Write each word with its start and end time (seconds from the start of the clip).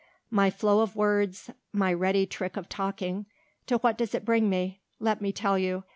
"My 0.31 0.49
flow 0.49 0.79
of 0.81 0.95
words, 0.95 1.51
my 1.71 1.93
ready 1.93 2.25
trick 2.25 2.57
of 2.57 2.67
talking; 2.67 3.27
to 3.67 3.77
what 3.77 3.99
does 3.99 4.15
it 4.15 4.25
bring 4.25 4.49
me? 4.49 4.81
Let 4.99 5.21
me 5.21 5.31
tell 5.31 5.59
you. 5.59 5.83